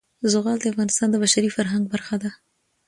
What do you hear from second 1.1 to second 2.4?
د بشري فرهنګ برخه ده.